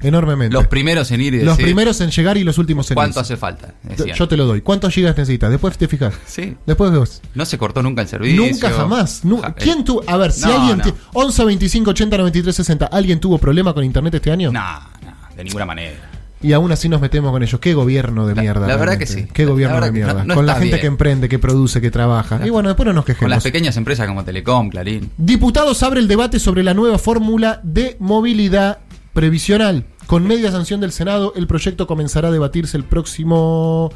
enormemente. 0.01 0.53
Los 0.53 0.67
primeros 0.67 1.11
en 1.11 1.21
ir 1.21 1.33
y 1.33 1.37
decir, 1.37 1.47
Los 1.47 1.57
primeros 1.57 1.99
en 2.01 2.11
llegar 2.11 2.37
y 2.37 2.43
los 2.43 2.57
últimos 2.57 2.89
en 2.91 2.95
¿Cuánto 2.95 3.19
hace 3.19 3.37
falta? 3.37 3.73
Yo 4.15 4.27
te 4.27 4.37
lo 4.37 4.45
doy. 4.45 4.61
¿Cuántos 4.61 4.93
gigas 4.93 5.17
necesitas? 5.17 5.49
Después 5.49 5.77
te 5.77 5.87
fijas. 5.87 6.13
Sí. 6.25 6.55
Después 6.65 6.91
vos. 6.91 7.21
No 7.33 7.45
se 7.45 7.57
cortó 7.57 7.81
nunca 7.81 8.01
el 8.01 8.07
servicio. 8.07 8.41
Nunca 8.41 8.69
jamás. 8.69 9.21
¿Quién 9.57 9.83
tuvo? 9.83 10.03
A 10.07 10.17
ver, 10.17 10.31
si 10.31 10.49
alguien. 10.49 10.81
11 11.13 11.45
25 11.45 11.89
80 11.91 12.17
93 12.17 12.55
60. 12.55 12.85
¿Alguien 12.87 13.19
tuvo 13.19 13.37
problema 13.37 13.73
con 13.73 13.83
internet 13.83 14.15
este 14.15 14.31
año? 14.31 14.51
No, 14.51 14.61
no, 14.61 15.35
de 15.35 15.43
ninguna 15.43 15.65
manera. 15.65 16.14
Y 16.41 16.53
aún 16.53 16.71
así 16.71 16.89
nos 16.89 17.01
metemos 17.01 17.31
con 17.31 17.41
ellos. 17.41 17.59
Qué 17.59 17.73
gobierno 17.73 18.27
de 18.27 18.35
mierda. 18.35 18.67
La, 18.67 18.75
verdad 18.77 18.97
que 18.97 19.05
sí. 19.05 19.27
Qué 19.33 19.45
gobierno 19.45 19.81
de 19.81 19.91
mierda. 19.91 20.25
con 20.33 20.45
la 20.45 20.55
gente 20.55 20.79
que 20.79 20.87
emprende, 20.87 21.29
que 21.29 21.39
produce, 21.39 21.81
que 21.81 21.91
trabaja. 21.91 22.45
y 22.45 22.49
bueno, 22.49 22.69
después 22.69 22.85
no 22.85 22.93
nos 22.93 23.05
quejemos. 23.05 23.25
Con 23.25 23.29
las 23.31 23.43
pequeñas 23.43 23.77
empresas 23.77 24.07
como 24.07 24.23
Telecom, 24.23 24.69
Clarín. 24.69 25.09
Diputados 25.17 25.81
abre 25.83 25.99
el 25.99 26.07
debate 26.07 26.39
sobre 26.39 26.63
la 26.63 26.73
nueva 26.73 26.97
fórmula 26.99 27.59
de 27.63 27.95
movilidad 27.99 28.79
previsional. 29.13 29.85
Con 30.05 30.27
media 30.27 30.51
sanción 30.51 30.81
del 30.81 30.91
Senado, 30.91 31.33
el 31.35 31.47
proyecto 31.47 31.87
comenzará 31.87 32.27
a 32.27 32.31
debatirse 32.31 32.77
el 32.77 32.83
próximo. 32.83 33.91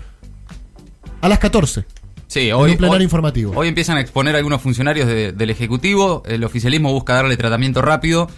a 1.21 1.29
las 1.29 1.39
14. 1.39 1.85
Sí, 2.29 2.51
hoy, 2.51 2.77
plenario 2.77 3.03
informativo. 3.03 3.53
hoy 3.55 3.67
empiezan 3.67 3.97
a 3.97 4.01
exponer 4.01 4.35
algunos 4.35 4.61
funcionarios 4.61 5.07
del 5.07 5.49
Ejecutivo. 5.49 6.21
El 6.27 6.43
oficialismo 6.43 6.93
busca 6.93 7.15
darle 7.15 7.35
tratamiento 7.37 7.81
rápido, 7.81 8.29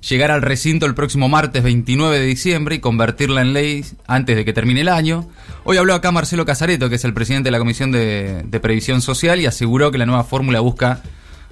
llegar 0.00 0.30
al 0.30 0.42
recinto 0.42 0.86
el 0.86 0.94
próximo 0.94 1.28
martes 1.28 1.62
29 1.62 2.18
de 2.18 2.26
diciembre 2.26 2.76
y 2.76 2.78
convertirla 2.80 3.40
en 3.40 3.52
ley 3.52 3.84
antes 4.06 4.36
de 4.36 4.44
que 4.44 4.52
termine 4.52 4.82
el 4.82 4.88
año. 4.88 5.28
Hoy 5.64 5.76
habló 5.76 5.94
acá 5.94 6.12
Marcelo 6.12 6.44
Casareto, 6.44 6.88
que 6.88 6.96
es 6.96 7.04
el 7.04 7.14
presidente 7.14 7.48
de 7.48 7.50
la 7.52 7.58
Comisión 7.58 7.92
de, 7.92 8.58
Previsión 8.62 9.00
Social, 9.00 9.40
y 9.40 9.46
aseguró 9.46 9.90
que 9.90 9.98
la 9.98 10.06
nueva 10.06 10.24
fórmula 10.24 10.60
busca 10.60 11.02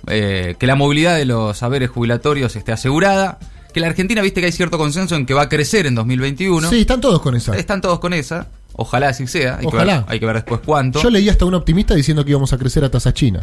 eh, 0.06 0.56
que 0.58 0.66
la 0.66 0.76
movilidad 0.76 1.16
de 1.16 1.24
los 1.24 1.58
saberes 1.58 1.90
jubilatorios 1.90 2.54
esté 2.56 2.72
asegurada. 2.72 3.38
Que 3.72 3.80
la 3.80 3.88
Argentina, 3.88 4.22
viste 4.22 4.40
que 4.40 4.46
hay 4.46 4.52
cierto 4.52 4.78
consenso 4.78 5.16
en 5.16 5.26
que 5.26 5.34
va 5.34 5.42
a 5.42 5.48
crecer 5.48 5.86
en 5.86 5.94
2021. 5.94 6.70
Sí, 6.70 6.80
están 6.80 7.00
todos 7.00 7.20
con 7.20 7.34
esa. 7.34 7.54
Están 7.56 7.82
todos 7.82 7.98
con 7.98 8.14
esa. 8.14 8.48
Ojalá 8.72 9.08
así 9.08 9.26
sea. 9.26 9.58
Hay 9.58 9.66
Ojalá. 9.66 9.92
Que 9.92 9.98
ver, 10.00 10.04
hay 10.08 10.20
que 10.20 10.26
ver 10.26 10.36
después 10.36 10.60
cuánto. 10.64 11.02
Yo 11.02 11.10
leí 11.10 11.28
hasta 11.28 11.44
un 11.44 11.54
optimista 11.54 11.94
diciendo 11.94 12.24
que 12.24 12.30
íbamos 12.30 12.52
a 12.54 12.58
crecer 12.58 12.84
a 12.84 12.90
tasa 12.90 13.12
china. 13.12 13.40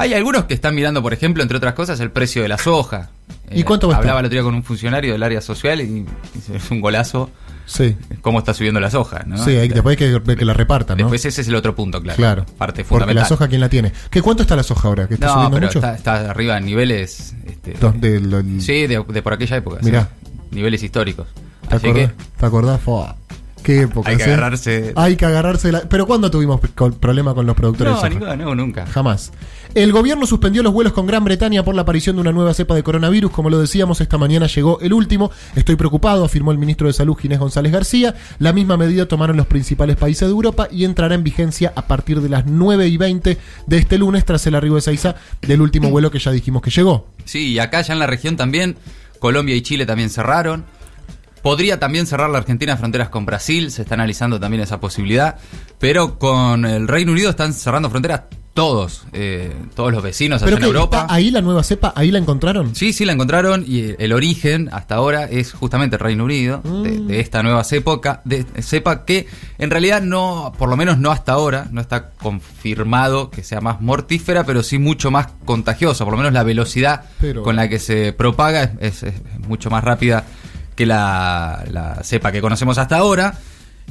Hay 0.00 0.14
algunos 0.14 0.44
que 0.44 0.54
están 0.54 0.74
mirando, 0.74 1.02
por 1.02 1.12
ejemplo, 1.12 1.42
entre 1.42 1.58
otras 1.58 1.74
cosas, 1.74 2.00
el 2.00 2.10
precio 2.10 2.40
de 2.40 2.48
la 2.48 2.56
soja. 2.56 3.10
¿Y 3.50 3.64
cuánto 3.64 3.88
va 3.88 3.96
Hablaba 3.96 4.20
el 4.20 4.26
otro 4.26 4.34
día 4.34 4.42
con 4.42 4.54
un 4.54 4.62
funcionario 4.62 5.12
del 5.12 5.22
área 5.22 5.42
social 5.42 5.80
y, 5.82 6.06
es 6.54 6.70
un 6.70 6.80
golazo. 6.80 7.30
Sí. 7.66 7.96
Cómo 8.22 8.38
está 8.38 8.54
subiendo 8.54 8.80
la 8.80 8.90
soja, 8.90 9.24
¿no? 9.26 9.36
Sí, 9.44 9.50
hay, 9.56 9.68
después 9.68 9.92
hay 9.92 9.96
que 9.98 10.18
ver 10.18 10.38
que 10.38 10.44
la 10.46 10.54
repartan, 10.54 10.96
¿no? 10.96 11.04
Después 11.04 11.24
ese 11.26 11.42
es 11.42 11.48
el 11.48 11.54
otro 11.54 11.76
punto, 11.76 12.00
claro. 12.02 12.16
Claro. 12.16 12.46
Parte 12.56 12.82
fundamental. 12.82 13.22
Porque 13.22 13.22
la 13.22 13.28
soja, 13.28 13.48
¿quién 13.48 13.60
la 13.60 13.68
tiene? 13.68 13.92
¿Qué 14.10 14.22
cuánto 14.22 14.42
está 14.42 14.56
la 14.56 14.62
soja 14.62 14.88
ahora? 14.88 15.06
¿Que 15.06 15.14
está 15.14 15.26
no, 15.26 15.32
subiendo 15.34 15.56
pero 15.56 15.66
mucho? 15.66 15.78
Está, 15.78 15.94
está, 15.94 16.30
arriba 16.30 16.56
en 16.56 16.64
niveles. 16.64 17.34
Este, 17.46 17.76
sí, 18.60 18.86
de, 18.86 19.02
por 19.22 19.34
aquella 19.34 19.56
época. 19.58 19.80
Mirá. 19.82 20.08
Niveles 20.50 20.82
históricos. 20.82 21.28
¿Te 21.68 21.76
acordás? 21.76 22.10
¿Te 22.38 22.46
acordás? 22.46 22.80
Qué 23.62 23.82
época. 23.82 24.10
Hay 24.10 24.16
que 24.16 24.24
agarrarse. 24.24 24.92
Hay 24.96 25.16
que 25.16 25.26
agarrarse. 25.26 25.72
La... 25.72 25.80
¿Pero 25.82 26.06
cuándo 26.06 26.30
tuvimos 26.30 26.60
problema 27.00 27.34
con 27.34 27.46
los 27.46 27.56
productores 27.56 27.94
no, 27.94 28.02
de 28.02 28.12
soja? 28.12 28.36
No, 28.36 28.54
nunca. 28.54 28.86
Jamás. 28.86 29.32
El 29.74 29.92
gobierno 29.92 30.26
suspendió 30.26 30.64
los 30.64 30.72
vuelos 30.72 30.92
con 30.92 31.06
Gran 31.06 31.22
Bretaña 31.22 31.62
por 31.62 31.76
la 31.76 31.82
aparición 31.82 32.16
de 32.16 32.22
una 32.22 32.32
nueva 32.32 32.54
cepa 32.54 32.74
de 32.74 32.82
coronavirus. 32.82 33.30
Como 33.30 33.50
lo 33.50 33.60
decíamos, 33.60 34.00
esta 34.00 34.18
mañana 34.18 34.46
llegó 34.46 34.80
el 34.80 34.92
último. 34.92 35.30
Estoy 35.54 35.76
preocupado, 35.76 36.24
afirmó 36.24 36.50
el 36.50 36.58
ministro 36.58 36.88
de 36.88 36.92
Salud 36.92 37.16
Ginés 37.16 37.38
González 37.38 37.70
García. 37.70 38.14
La 38.38 38.52
misma 38.52 38.76
medida 38.76 39.06
tomaron 39.06 39.36
los 39.36 39.46
principales 39.46 39.96
países 39.96 40.26
de 40.26 40.32
Europa 40.32 40.66
y 40.70 40.84
entrará 40.84 41.14
en 41.14 41.22
vigencia 41.22 41.72
a 41.76 41.86
partir 41.86 42.20
de 42.20 42.28
las 42.28 42.46
9 42.46 42.88
y 42.88 42.96
20 42.96 43.38
de 43.66 43.78
este 43.78 43.98
lunes, 43.98 44.24
tras 44.24 44.44
el 44.46 44.56
arribo 44.56 44.74
de 44.74 44.82
Saiza 44.82 45.14
del 45.42 45.60
último 45.60 45.90
vuelo 45.90 46.10
que 46.10 46.18
ya 46.18 46.32
dijimos 46.32 46.62
que 46.62 46.70
llegó. 46.70 47.06
Sí, 47.24 47.52
y 47.52 47.58
acá 47.60 47.82
ya 47.82 47.92
en 47.92 48.00
la 48.00 48.06
región 48.06 48.36
también, 48.36 48.76
Colombia 49.20 49.54
y 49.54 49.62
Chile 49.62 49.86
también 49.86 50.10
cerraron. 50.10 50.64
Podría 51.42 51.78
también 51.78 52.06
cerrar 52.06 52.30
la 52.30 52.38
Argentina 52.38 52.76
fronteras 52.76 53.08
con 53.08 53.24
Brasil, 53.24 53.70
se 53.70 53.82
está 53.82 53.94
analizando 53.94 54.38
también 54.38 54.62
esa 54.62 54.80
posibilidad, 54.80 55.36
pero 55.78 56.18
con 56.18 56.64
el 56.64 56.88
Reino 56.88 57.12
Unido 57.12 57.30
están 57.30 57.54
cerrando 57.54 57.90
fronteras 57.90 58.22
todos, 58.52 59.04
eh, 59.12 59.54
todos 59.74 59.92
los 59.92 60.02
vecinos 60.02 60.42
allá 60.42 60.56
en 60.56 60.64
Europa. 60.64 61.06
¿Ahí 61.08 61.30
la 61.30 61.40
nueva 61.40 61.62
cepa, 61.62 61.92
ahí 61.96 62.10
la 62.10 62.18
encontraron? 62.18 62.74
Sí, 62.74 62.92
sí 62.92 63.04
la 63.04 63.12
encontraron 63.12 63.64
y 63.66 63.94
el 63.98 64.12
origen 64.12 64.68
hasta 64.72 64.96
ahora 64.96 65.24
es 65.24 65.52
justamente 65.52 65.96
el 65.96 66.00
Reino 66.00 66.24
Unido, 66.24 66.60
de, 66.62 66.90
mm. 66.90 67.10
esta 67.12 67.42
nueva 67.42 67.62
cepa, 67.64 68.20
de, 68.24 68.44
cepa 68.60 69.04
que 69.04 69.26
en 69.58 69.70
realidad 69.70 70.02
no, 70.02 70.52
por 70.58 70.68
lo 70.68 70.76
menos 70.76 70.98
no 70.98 71.10
hasta 71.10 71.32
ahora, 71.32 71.68
no 71.70 71.80
está 71.80 72.10
confirmado 72.10 73.30
que 73.30 73.44
sea 73.44 73.60
más 73.60 73.80
mortífera, 73.80 74.44
pero 74.44 74.62
sí 74.62 74.78
mucho 74.78 75.10
más 75.10 75.28
contagiosa, 75.44 76.04
por 76.04 76.12
lo 76.12 76.18
menos 76.18 76.32
la 76.32 76.42
velocidad 76.42 77.04
con 77.42 77.56
la 77.56 77.68
que 77.68 77.78
se 77.78 78.12
propaga 78.12 78.72
es 78.80 79.04
mucho 79.46 79.70
más 79.70 79.84
rápida 79.84 80.24
que 80.80 80.86
la, 80.86 82.00
cepa 82.02 82.32
que 82.32 82.40
conocemos 82.40 82.78
hasta 82.78 82.96
ahora. 82.96 83.34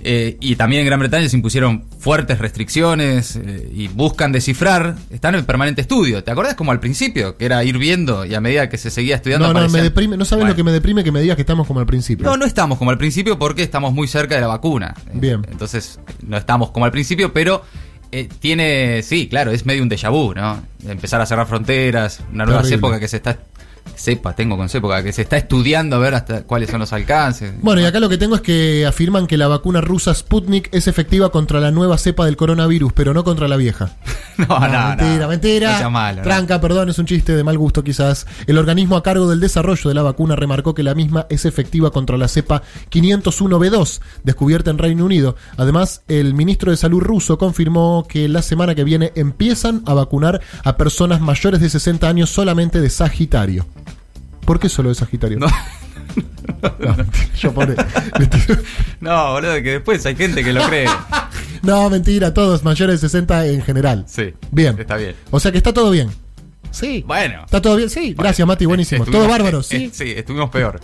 Eh, 0.02 0.38
y 0.40 0.56
también 0.56 0.80
en 0.80 0.88
Gran 0.88 1.00
Bretaña 1.00 1.28
se 1.30 1.36
impusieron 1.36 1.84
fuertes 2.00 2.40
restricciones 2.40 3.36
eh, 3.36 3.70
y 3.72 3.90
buscan 3.90 4.32
descifrar. 4.32 4.96
Están 5.12 5.36
en 5.36 5.46
permanente 5.46 5.82
estudio. 5.82 6.24
¿Te 6.24 6.32
acordás 6.32 6.56
como 6.56 6.72
al 6.72 6.80
principio? 6.80 7.38
Que 7.38 7.46
era 7.46 7.64
ir 7.64 7.78
viendo 7.78 8.26
y 8.26 8.34
a 8.34 8.42
medida 8.42 8.70
que 8.70 8.80
se 8.80 8.90
seguía 8.90 9.18
estudiando. 9.18 9.54
No, 9.54 9.62
no, 9.62 9.70
me 9.70 9.84
deprime. 9.84 10.18
No 10.18 10.26
sabes 10.26 10.48
lo 10.48 10.56
que 10.56 10.64
me 10.64 10.72
deprime 10.72 11.04
que 11.04 11.12
me 11.12 11.22
digas 11.22 11.36
que 11.36 11.44
estamos 11.44 11.68
como 11.68 11.80
al 11.80 11.86
principio. 11.86 12.26
No, 12.26 12.38
no 12.38 12.46
estamos 12.46 12.80
como 12.80 12.90
al 12.90 12.98
principio 12.98 13.38
porque 13.38 13.62
estamos 13.62 13.94
muy 13.94 14.08
cerca 14.08 14.34
de 14.34 14.42
la 14.42 14.48
vacuna. 14.48 14.96
Bien. 15.14 15.46
Entonces, 15.52 16.00
no 16.26 16.38
estamos 16.38 16.72
como 16.72 16.86
al 16.86 16.92
principio, 16.92 17.34
pero 17.34 17.62
eh, 18.12 18.28
tiene. 18.40 19.04
Sí, 19.04 19.28
claro, 19.28 19.52
es 19.52 19.64
medio 19.68 19.84
un 19.84 19.90
déjà 19.90 20.10
vu, 20.10 20.34
¿no? 20.34 20.60
Empezar 20.88 21.22
a 21.22 21.28
cerrar 21.28 21.46
fronteras, 21.46 22.22
una 22.34 22.46
nueva 22.46 22.68
época 22.68 23.00
que 23.00 23.08
se 23.08 23.18
está 23.18 23.38
sepa, 23.96 24.34
tengo 24.36 24.58
con 24.58 24.70
época, 24.72 25.04
que 25.04 25.14
se 25.14 25.22
está 25.22 25.38
estudiando 25.38 25.96
a 25.96 26.00
ver 26.00 26.16
hasta 26.16 26.44
cuáles 26.44 26.70
son 26.70 26.80
los 26.80 26.94
alcances. 26.94 27.54
Bueno, 27.62 27.82
y 27.82 27.86
acá 27.86 28.00
lo 28.00 28.10
que 28.10 28.18
tengo 28.18 28.36
es 28.36 28.42
que 28.42 28.86
afirman 28.86 29.28
que 29.28 29.38
la 29.38 29.48
vacuna 29.48 29.82
rusa 29.82 30.14
Sputnik 30.14 30.70
es 30.74 30.88
efectiva 30.88 31.32
contra 31.32 31.60
la 31.60 31.72
nueva 31.72 31.98
cepa 31.98 32.26
del 32.26 32.38
coronavirus, 32.38 32.94
pero 32.94 33.14
no 33.14 33.24
contra 33.24 33.48
la 33.48 33.58
vieja. 33.58 33.98
no, 34.38 34.60
no, 34.60 34.96
mentira, 34.96 35.28
mentira. 35.28 36.22
Tranca, 36.24 36.62
perdón, 36.62 36.90
es 36.90 37.00
un 37.00 37.06
chiste 37.06 37.36
de 37.36 37.44
mal 37.44 37.58
gusto 37.58 37.84
quizás. 37.84 38.28
El 38.48 38.58
organismo 38.58 38.96
a 38.96 39.04
cargo 39.04 39.30
del 39.30 39.40
desarrollo 39.40 39.90
de 39.90 39.96
la 39.96 40.04
vacuna 40.04 40.36
remarcó 40.36 40.74
que 40.74 40.84
la 40.84 40.96
misma 40.96 41.26
es 41.30 41.46
efectiva 41.46 41.92
contra 41.92 42.18
la 42.18 42.28
cepa 42.28 42.64
501B2, 42.92 44.02
descubierta 44.24 44.72
en 44.72 44.78
Reino 44.78 45.06
Unido. 45.06 45.36
Además, 45.58 46.04
el 46.08 46.34
ministro 46.34 46.72
de 46.72 46.78
Salud 46.78 47.02
ruso 47.02 47.38
confirmó 47.38 48.06
que 48.08 48.28
la 48.28 48.42
semana 48.42 48.76
que 48.76 48.84
viene 48.84 49.12
empiezan 49.16 49.84
a 49.86 49.94
vacunar 49.94 50.42
a 50.64 50.78
personas 50.78 51.22
mayores 51.22 51.62
de 51.62 51.70
60 51.70 52.08
años 52.08 52.30
solamente 52.30 52.82
de 52.82 52.90
Sagitario. 52.90 53.66
¿Por 54.50 54.60
qué 54.60 54.68
solo 54.68 54.90
de 54.90 54.96
Sagitario? 54.96 55.38
No. 55.38 55.46
no, 56.80 56.96
yo 57.38 57.54
no, 59.00 59.34
boludo, 59.34 59.54
que 59.62 59.74
después 59.74 60.04
hay 60.08 60.16
gente 60.16 60.44
que 60.44 60.52
lo 60.52 60.68
cree. 60.68 60.88
no, 61.62 61.88
mentira, 61.92 62.34
todos 62.34 62.64
mayores 62.64 63.00
de 63.00 63.10
60 63.10 63.46
en 63.46 63.62
general. 63.62 64.06
Sí. 64.08 64.34
Bien. 64.50 64.76
Está 64.80 64.96
bien. 64.96 65.16
O 65.30 65.40
sea 65.40 65.52
que 65.52 65.60
está 65.60 65.72
todo 65.72 65.92
bien. 65.92 66.10
Sí. 66.72 67.04
Bueno. 67.06 67.44
¿Está 67.46 67.62
todo 67.62 67.76
bien? 67.76 67.92
Sí. 67.92 68.16
Gracias, 68.18 68.48
Mati, 68.48 68.66
buenísimo. 68.66 69.06
todo 69.06 69.28
bárbaro, 69.28 69.62
¿sí? 69.62 69.92
Sí, 69.94 70.14
estuvimos 70.18 70.50
peor. 70.50 70.80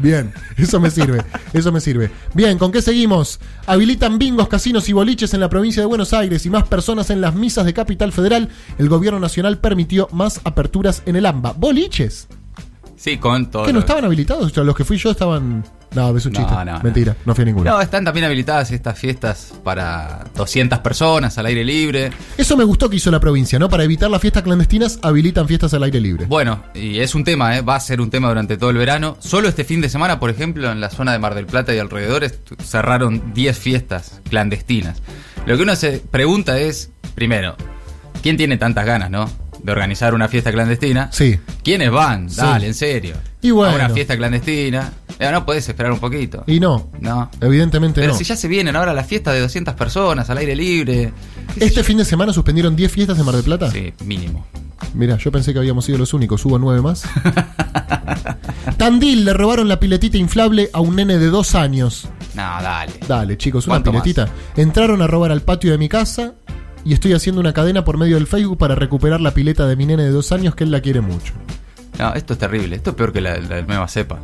Bien, 0.00 0.32
eso 0.56 0.80
me 0.80 0.90
sirve, 0.90 1.22
eso 1.52 1.72
me 1.72 1.82
sirve. 1.82 2.10
Bien, 2.32 2.56
¿con 2.56 2.72
qué 2.72 2.80
seguimos? 2.80 3.38
Habilitan 3.66 4.18
bingos, 4.18 4.48
casinos 4.48 4.88
y 4.88 4.94
boliches 4.94 5.34
en 5.34 5.40
la 5.40 5.50
provincia 5.50 5.82
de 5.82 5.86
Buenos 5.86 6.14
Aires 6.14 6.46
y 6.46 6.50
más 6.50 6.66
personas 6.68 7.10
en 7.10 7.20
las 7.20 7.34
misas 7.34 7.66
de 7.66 7.74
Capital 7.74 8.12
Federal. 8.12 8.48
El 8.78 8.88
gobierno 8.88 9.20
nacional 9.20 9.58
permitió 9.58 10.08
más 10.10 10.40
aperturas 10.44 11.02
en 11.04 11.16
el 11.16 11.26
AMBA. 11.26 11.52
¿Boliches? 11.52 12.26
Sí, 13.00 13.16
con 13.16 13.50
todo. 13.50 13.64
¿Que 13.64 13.72
no 13.72 13.78
estaban 13.78 14.04
habilitados? 14.04 14.54
los 14.54 14.76
que 14.76 14.84
fui 14.84 14.98
yo 14.98 15.12
estaban. 15.12 15.64
No, 15.94 16.14
es 16.14 16.26
un 16.26 16.32
chiste. 16.32 16.54
Mentira, 16.82 17.16
no 17.24 17.34
fui 17.34 17.42
a 17.42 17.44
ninguno. 17.46 17.70
No, 17.70 17.80
están 17.80 18.04
también 18.04 18.26
habilitadas 18.26 18.70
estas 18.72 18.98
fiestas 18.98 19.54
para 19.64 20.26
200 20.36 20.80
personas 20.80 21.38
al 21.38 21.46
aire 21.46 21.64
libre. 21.64 22.10
Eso 22.36 22.58
me 22.58 22.64
gustó 22.64 22.90
que 22.90 22.96
hizo 22.96 23.10
la 23.10 23.18
provincia, 23.18 23.58
¿no? 23.58 23.70
Para 23.70 23.84
evitar 23.84 24.10
las 24.10 24.20
fiestas 24.20 24.42
clandestinas, 24.42 24.98
habilitan 25.00 25.48
fiestas 25.48 25.72
al 25.72 25.82
aire 25.84 25.98
libre. 25.98 26.26
Bueno, 26.26 26.62
y 26.74 26.98
es 26.98 27.14
un 27.14 27.24
tema, 27.24 27.56
¿eh? 27.56 27.62
va 27.62 27.76
a 27.76 27.80
ser 27.80 28.02
un 28.02 28.10
tema 28.10 28.28
durante 28.28 28.58
todo 28.58 28.68
el 28.68 28.76
verano. 28.76 29.16
Solo 29.18 29.48
este 29.48 29.64
fin 29.64 29.80
de 29.80 29.88
semana, 29.88 30.20
por 30.20 30.28
ejemplo, 30.28 30.70
en 30.70 30.82
la 30.82 30.90
zona 30.90 31.12
de 31.12 31.18
Mar 31.18 31.34
del 31.34 31.46
Plata 31.46 31.74
y 31.74 31.78
alrededores, 31.78 32.38
cerraron 32.62 33.32
10 33.32 33.58
fiestas 33.58 34.20
clandestinas. 34.28 35.00
Lo 35.46 35.56
que 35.56 35.62
uno 35.62 35.74
se 35.74 36.02
pregunta 36.10 36.58
es, 36.58 36.90
primero, 37.14 37.56
¿quién 38.22 38.36
tiene 38.36 38.58
tantas 38.58 38.84
ganas, 38.84 39.10
no? 39.10 39.30
De 39.62 39.72
organizar 39.72 40.14
una 40.14 40.28
fiesta 40.28 40.52
clandestina. 40.52 41.10
Sí. 41.12 41.38
¿Quiénes 41.62 41.90
van? 41.90 42.28
Dale, 42.34 42.66
en 42.66 42.74
serio. 42.74 43.14
Y 43.42 43.50
bueno. 43.50 43.72
A 43.72 43.76
una 43.76 43.90
fiesta 43.90 44.16
clandestina. 44.16 44.92
Ya 45.18 45.30
no 45.32 45.44
puedes 45.44 45.68
esperar 45.68 45.92
un 45.92 45.98
poquito. 46.00 46.44
Y 46.46 46.60
no. 46.60 46.90
No. 47.00 47.30
Evidentemente 47.40 48.00
Pero 48.00 48.12
no. 48.12 48.18
si 48.18 48.24
ya 48.24 48.36
se 48.36 48.48
vienen 48.48 48.74
ahora 48.76 48.94
las 48.94 49.06
fiestas 49.06 49.34
de 49.34 49.40
200 49.40 49.74
personas 49.74 50.30
al 50.30 50.38
aire 50.38 50.56
libre. 50.56 51.12
¿Este 51.56 51.84
fin 51.84 51.98
de 51.98 52.04
semana 52.04 52.32
suspendieron 52.32 52.74
10 52.74 52.90
fiestas 52.92 53.18
en 53.18 53.24
Mar 53.24 53.34
del 53.34 53.44
Plata? 53.44 53.70
Sí, 53.70 53.92
mínimo. 54.04 54.46
Mira, 54.94 55.16
yo 55.18 55.30
pensé 55.30 55.52
que 55.52 55.58
habíamos 55.58 55.84
sido 55.84 55.98
los 55.98 56.14
únicos. 56.14 56.44
Hubo 56.44 56.58
nueve 56.58 56.80
más. 56.80 57.02
Tandil 58.76 59.24
le 59.24 59.32
robaron 59.34 59.68
la 59.68 59.78
piletita 59.78 60.16
inflable 60.16 60.70
a 60.72 60.80
un 60.80 60.96
nene 60.96 61.18
de 61.18 61.26
dos 61.26 61.54
años. 61.54 62.08
No, 62.34 62.42
dale. 62.42 62.92
Dale, 63.06 63.36
chicos, 63.36 63.66
una 63.66 63.82
piletita. 63.82 64.28
Entraron 64.56 65.02
a 65.02 65.06
robar 65.06 65.32
al 65.32 65.42
patio 65.42 65.70
de 65.72 65.78
mi 65.78 65.88
casa 65.88 66.34
y 66.84 66.92
estoy 66.92 67.12
haciendo 67.12 67.40
una 67.40 67.52
cadena 67.52 67.84
por 67.84 67.98
medio 67.98 68.16
del 68.16 68.26
Facebook 68.26 68.58
para 68.58 68.74
recuperar 68.74 69.20
la 69.20 69.32
pileta 69.32 69.66
de 69.66 69.76
mi 69.76 69.86
nene 69.86 70.04
de 70.04 70.10
dos 70.10 70.32
años 70.32 70.54
que 70.54 70.64
él 70.64 70.70
la 70.70 70.80
quiere 70.80 71.00
mucho. 71.00 71.34
No, 71.98 72.14
esto 72.14 72.32
es 72.32 72.38
terrible. 72.38 72.76
Esto 72.76 72.90
es 72.90 72.96
peor 72.96 73.12
que 73.12 73.20
la, 73.20 73.38
nueva 73.62 73.86
cepa. 73.88 74.20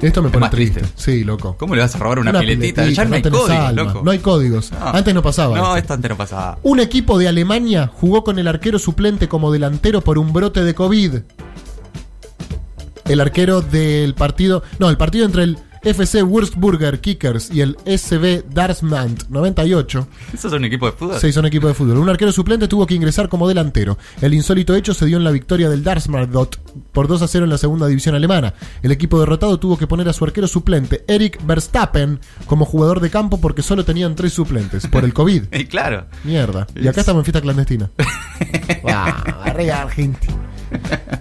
Esto 0.00 0.22
me 0.22 0.30
pone 0.30 0.48
triste. 0.48 0.82
Sí, 0.96 1.24
loco. 1.24 1.56
¿Cómo 1.58 1.74
le 1.74 1.82
vas 1.82 1.94
a 1.94 1.98
robar 1.98 2.18
una, 2.18 2.38
piletita? 2.38 2.88
Ya 2.88 3.04
no, 3.04 3.16
hay 3.16 3.22
códigos, 3.22 3.74
loco. 3.74 4.00
No 4.02 4.10
hay 4.10 4.18
códigos. 4.18 4.72
Antes 4.72 5.14
no 5.14 5.22
pasaba. 5.22 5.56
No, 5.56 5.76
esto 5.76 5.92
antes 5.92 6.10
no 6.10 6.16
pasaba. 6.16 6.58
Un 6.62 6.80
equipo 6.80 7.18
de 7.18 7.28
Alemania 7.28 7.90
jugó 7.92 8.24
con 8.24 8.38
el 8.38 8.48
arquero 8.48 8.78
suplente 8.78 9.28
como 9.28 9.52
delantero 9.52 10.00
por 10.00 10.18
un 10.18 10.32
brote 10.32 10.64
de 10.64 10.74
COVID. 10.74 11.16
El 13.08 13.20
arquero 13.20 13.60
del 13.60 14.14
partido. 14.14 14.62
No, 14.78 14.88
el 14.88 14.96
partido 14.96 15.26
entre 15.26 15.44
el 15.44 15.58
FC 15.82 16.22
Würzburger 16.22 17.00
Kickers 17.00 17.50
y 17.50 17.62
el 17.62 17.76
SB 17.86 18.44
Darmstadt 18.52 19.28
98. 19.28 20.08
¿Eso 20.34 20.48
es 20.48 20.54
un 20.54 20.64
equipo 20.64 20.86
de 20.86 20.92
fútbol? 20.92 21.18
Sí, 21.18 21.32
son 21.32 21.46
equipo 21.46 21.68
de 21.68 21.74
fútbol. 21.74 21.98
Un 21.98 22.08
arquero 22.08 22.32
suplente 22.32 22.68
tuvo 22.68 22.86
que 22.86 22.94
ingresar 22.94 23.28
como 23.28 23.48
delantero. 23.48 23.96
El 24.20 24.34
insólito 24.34 24.74
hecho 24.74 24.92
se 24.94 25.06
dio 25.06 25.16
en 25.16 25.24
la 25.24 25.30
victoria 25.30 25.68
del 25.70 25.82
Darmstadt 25.82 26.56
por 26.92 27.08
2 27.08 27.22
a 27.22 27.28
0 27.28 27.44
en 27.44 27.50
la 27.50 27.58
segunda 27.58 27.86
división 27.86 28.14
alemana. 28.14 28.54
El 28.82 28.92
equipo 28.92 29.18
derrotado 29.18 29.58
tuvo 29.58 29.78
que 29.78 29.86
poner 29.86 30.08
a 30.08 30.12
su 30.12 30.24
arquero 30.24 30.46
suplente, 30.46 31.04
Eric 31.08 31.40
Verstappen, 31.44 32.20
como 32.46 32.64
jugador 32.64 33.00
de 33.00 33.10
campo 33.10 33.40
porque 33.40 33.62
solo 33.62 33.84
tenían 33.84 34.14
tres 34.14 34.32
suplentes 34.32 34.86
por 34.86 35.04
el 35.04 35.14
COVID. 35.14 35.44
y 35.52 35.64
claro. 35.66 36.06
Mierda. 36.24 36.66
Y 36.74 36.88
acá 36.88 37.00
estamos 37.00 37.20
en 37.20 37.24
fiesta 37.24 37.40
clandestina. 37.40 37.90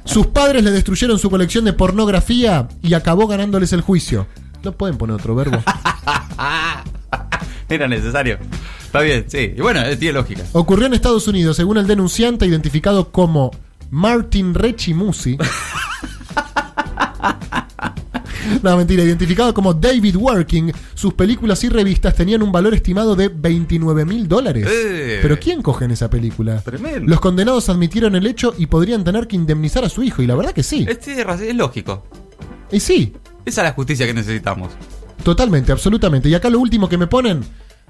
Sus 0.05 0.27
padres 0.27 0.63
le 0.63 0.71
destruyeron 0.71 1.19
su 1.19 1.29
colección 1.29 1.65
de 1.65 1.73
pornografía 1.73 2.67
y 2.81 2.93
acabó 2.93 3.27
ganándoles 3.27 3.73
el 3.73 3.81
juicio. 3.81 4.27
No 4.63 4.71
pueden 4.73 4.97
poner 4.97 5.15
otro 5.15 5.35
verbo. 5.35 5.61
Era 7.69 7.87
necesario. 7.87 8.39
Está 8.83 9.01
bien, 9.01 9.25
sí. 9.27 9.53
Y 9.55 9.61
bueno, 9.61 9.81
tiene 9.97 10.13
lógica. 10.13 10.43
Ocurrió 10.53 10.87
en 10.87 10.95
Estados 10.95 11.27
Unidos, 11.27 11.55
según 11.55 11.77
el 11.77 11.85
denunciante, 11.85 12.45
identificado 12.45 13.11
como 13.11 13.51
Martin 13.91 14.53
Rechimusi. 14.53 15.37
No, 18.63 18.75
mentira, 18.75 19.03
identificado 19.03 19.53
como 19.53 19.73
David 19.73 20.15
Working, 20.15 20.71
sus 20.93 21.13
películas 21.13 21.63
y 21.63 21.69
revistas 21.69 22.15
tenían 22.15 22.41
un 22.41 22.51
valor 22.51 22.73
estimado 22.73 23.15
de 23.15 23.29
29 23.29 24.05
mil 24.05 24.27
dólares. 24.27 24.67
Eh. 24.69 25.19
Pero 25.21 25.39
¿quién 25.39 25.61
coge 25.61 25.85
en 25.85 25.91
esa 25.91 26.09
película? 26.09 26.59
Tremendo. 26.61 27.07
Los 27.07 27.19
condenados 27.19 27.69
admitieron 27.69 28.15
el 28.15 28.25
hecho 28.25 28.53
y 28.57 28.65
podrían 28.65 29.03
tener 29.03 29.27
que 29.27 29.35
indemnizar 29.35 29.85
a 29.85 29.89
su 29.89 30.03
hijo, 30.03 30.21
y 30.21 30.27
la 30.27 30.35
verdad 30.35 30.51
que 30.51 30.63
sí. 30.63 30.85
Es, 30.89 31.07
es 31.07 31.55
lógico. 31.55 32.05
Y 32.71 32.79
sí. 32.79 33.13
Esa 33.45 33.61
es 33.61 33.67
la 33.67 33.73
justicia 33.73 34.05
que 34.05 34.13
necesitamos. 34.13 34.71
Totalmente, 35.23 35.71
absolutamente. 35.71 36.29
Y 36.29 36.33
acá 36.33 36.49
lo 36.49 36.59
último 36.59 36.87
que 36.87 36.97
me 36.97 37.07
ponen, 37.07 37.41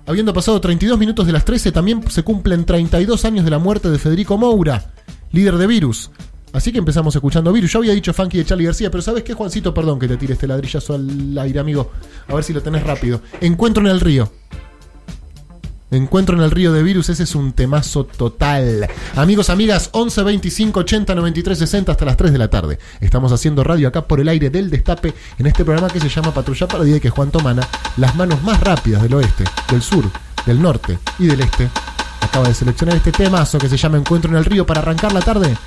habiendo 0.06 0.34
pasado 0.34 0.60
32 0.60 0.98
minutos 0.98 1.25
de 1.25 1.34
las 1.34 1.46
13, 1.46 1.72
también 1.72 2.10
se 2.10 2.24
cumplen 2.24 2.65
32 2.65 3.25
años 3.25 3.46
de 3.46 3.51
la 3.51 3.60
muerte 3.60 3.89
de 3.89 4.00
Federico 4.00 4.38
Moura, 4.38 4.91
líder 5.32 5.58
de 5.58 5.68
Virus. 5.68 6.12
Así 6.51 6.72
que 6.72 6.79
empezamos 6.79 7.15
escuchando 7.15 7.53
Virus. 7.53 7.72
Yo 7.72 7.79
había 7.79 7.94
dicho 7.94 8.13
Funky 8.13 8.39
de 8.39 8.46
Charlie 8.46 8.65
García, 8.65 8.89
pero 8.89 9.03
¿sabes 9.03 9.24
qué, 9.24 9.34
Juancito? 9.34 9.74
Perdón 9.74 10.00
que 10.00 10.08
te 10.08 10.18
tire 10.18 10.34
este 10.34 10.48
ladrillazo 10.48 10.96
al 10.96 11.38
aire, 11.38 11.60
amigo. 11.60 11.91
A 12.27 12.34
ver 12.34 12.44
si 12.44 12.53
lo 12.53 12.62
tenés 12.62 12.84
rápido. 12.84 13.22
Encuentro 13.39 13.84
en 13.84 13.91
el 13.91 14.00
río. 14.00 14.32
Encuentro 15.91 16.38
en 16.38 16.43
el 16.43 16.51
río 16.51 16.72
de 16.72 16.84
virus, 16.84 17.10
ese 17.10 17.24
es 17.24 17.34
un 17.34 17.51
temazo 17.53 18.03
total. 18.03 18.88
Amigos, 19.15 19.50
amigas, 19.50 19.89
11 19.91 20.22
25 20.22 20.79
80 20.81 21.15
93 21.15 21.58
60 21.58 21.91
hasta 21.91 22.05
las 22.05 22.15
3 22.15 22.31
de 22.31 22.38
la 22.38 22.48
tarde. 22.48 22.77
Estamos 23.00 23.31
haciendo 23.31 23.63
radio 23.63 23.88
acá 23.88 24.05
por 24.05 24.19
el 24.19 24.27
aire 24.27 24.51
del 24.51 24.69
destape 24.69 25.15
en 25.39 25.48
este 25.48 25.65
programa 25.65 25.89
que 25.89 26.00
se 26.00 26.10
llama 26.10 26.31
Patrulla 26.31 26.67
Perdida 26.67 26.98
y 26.98 27.00
que 27.00 27.10
Juan 27.10 27.31
Tomana, 27.31 27.67
las 27.98 28.15
manos 28.15 28.43
más 28.43 28.60
rápidas 28.60 29.01
del 29.01 29.15
oeste, 29.15 29.46
del 29.72 29.81
sur, 29.81 30.05
del 30.46 30.62
norte 30.62 31.00
y 31.17 31.25
del 31.25 31.41
este, 31.41 31.67
acaba 32.22 32.48
de 32.48 32.53
seleccionar 32.53 32.96
este 32.96 33.12
temazo 33.12 33.58
que 33.58 33.67
se 33.67 33.77
llama 33.77 33.98
Encuentro 33.98 34.29
en 34.29 34.38
el 34.38 34.46
río 34.46 34.67
para 34.67 34.81
arrancar 34.81 35.12
la 35.12 35.22
tarde. 35.22 35.58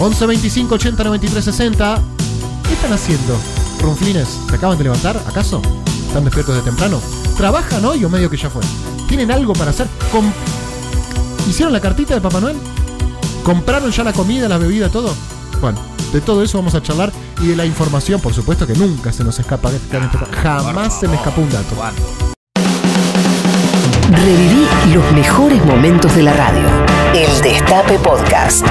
11 0.00 0.26
25 0.26 0.74
80 0.74 1.04
93 1.04 1.44
60. 1.44 2.02
¿Qué 2.66 2.72
están 2.72 2.92
haciendo? 2.92 3.38
Ronflines, 3.80 4.40
¿se 4.48 4.56
acaban 4.56 4.76
de 4.76 4.84
levantar? 4.84 5.16
¿Acaso? 5.28 5.62
¿Están 6.08 6.24
despiertos 6.24 6.56
de 6.56 6.62
temprano? 6.62 7.00
¿Trabajan 7.40 7.82
hoy 7.86 8.04
o 8.04 8.10
medio 8.10 8.28
que 8.28 8.36
ya 8.36 8.50
fue? 8.50 8.60
¿Tienen 9.08 9.30
algo 9.30 9.54
para 9.54 9.70
hacer? 9.70 9.86
¿Hicieron 11.48 11.72
la 11.72 11.80
cartita 11.80 12.12
de 12.12 12.20
Papá 12.20 12.38
Noel? 12.38 12.58
¿Compraron 13.42 13.90
ya 13.90 14.04
la 14.04 14.12
comida, 14.12 14.46
la 14.46 14.58
bebida, 14.58 14.90
todo? 14.90 15.14
Bueno, 15.58 15.78
de 16.12 16.20
todo 16.20 16.42
eso 16.42 16.58
vamos 16.58 16.74
a 16.74 16.82
charlar 16.82 17.10
y 17.40 17.46
de 17.46 17.56
la 17.56 17.64
información, 17.64 18.20
por 18.20 18.34
supuesto, 18.34 18.66
que 18.66 18.74
nunca 18.74 19.10
se 19.10 19.24
nos 19.24 19.38
escapa. 19.38 19.70
Jamás 20.42 21.00
se 21.00 21.08
me 21.08 21.16
escapó 21.16 21.40
un 21.40 21.48
dato. 21.48 21.76
Reviví 24.10 24.66
los 24.92 25.10
mejores 25.12 25.64
momentos 25.64 26.14
de 26.14 26.22
la 26.24 26.34
radio. 26.34 26.66
El 27.14 27.40
Destape 27.40 27.98
Podcast. 28.00 28.66